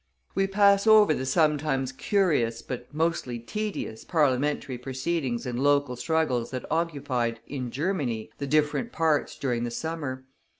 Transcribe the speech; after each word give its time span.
We 0.33 0.47
pass 0.47 0.87
over 0.87 1.13
the 1.13 1.27
sometimes 1.27 1.91
curious, 1.91 2.63
but 2.63 2.91
mostly 2.91 3.37
tedious, 3.37 4.03
parliamentary 4.03 4.79
proceedings 4.79 5.45
and 5.45 5.59
local 5.59 5.95
struggles 5.95 6.49
that 6.49 6.65
occupied, 6.71 7.39
in 7.45 7.69
Germany, 7.69 8.31
the 8.39 8.47
different 8.47 8.91
parties 8.91 9.35
during 9.35 9.63
the 9.63 9.69
summer. 9.69 10.25